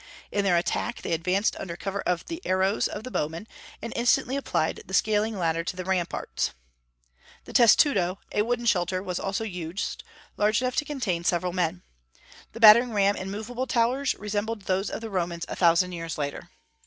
In 0.31 0.43
their 0.43 0.57
attack 0.57 1.03
they 1.03 1.11
advanced 1.13 1.55
under 1.59 1.77
cover 1.77 2.01
of 2.01 2.25
the 2.25 2.41
arrows 2.43 2.87
of 2.87 3.03
the 3.03 3.11
bowmen, 3.11 3.47
and 3.83 3.93
instantly 3.95 4.35
applied 4.35 4.81
the 4.87 4.95
scaling 4.95 5.37
ladder 5.37 5.63
to 5.63 5.75
the 5.75 5.85
ramparts. 5.85 6.53
The 7.45 7.53
testudo, 7.53 8.17
a 8.31 8.41
wooden 8.41 8.65
shelter, 8.65 9.03
was 9.03 9.19
also 9.19 9.43
used, 9.43 10.03
large 10.37 10.59
enough 10.59 10.75
to 10.77 10.85
contain 10.85 11.23
several 11.23 11.53
men. 11.53 11.83
The 12.53 12.59
battering 12.59 12.93
ram 12.95 13.15
and 13.15 13.29
movable 13.29 13.67
towers 13.67 14.15
resembled 14.15 14.63
those 14.63 14.89
of 14.89 15.01
the 15.01 15.09
Romans 15.11 15.45
a 15.47 15.55
thousand 15.55 15.91
years 15.91 16.17
later. 16.17 16.49